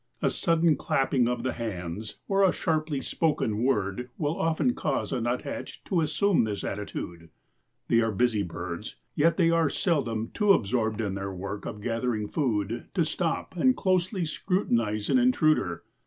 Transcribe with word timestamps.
A 0.19 0.31
sudden 0.31 0.77
clapping 0.77 1.27
of 1.27 1.43
the 1.43 1.53
hands 1.53 2.15
or 2.27 2.43
a 2.43 2.51
sharply 2.51 3.01
spoken 3.03 3.61
word 3.61 4.09
will 4.17 4.35
often 4.35 4.73
cause 4.73 5.13
a 5.13 5.21
nuthatch 5.21 5.83
to 5.83 6.01
assume 6.01 6.41
this 6.41 6.63
attitude. 6.63 7.29
They 7.87 8.01
are 8.01 8.11
busy 8.11 8.41
birds, 8.41 8.95
yet 9.13 9.37
they 9.37 9.51
are 9.51 9.69
seldom 9.69 10.31
too 10.33 10.53
absorbed 10.53 11.01
in 11.01 11.13
their 11.13 11.31
work 11.31 11.67
of 11.67 11.81
gathering 11.81 12.27
food 12.27 12.87
to 12.95 13.05
stop 13.05 13.55
and 13.55 13.77
closely 13.77 14.25
scrutinize 14.25 15.07
an 15.07 15.19
intruder. 15.19 15.83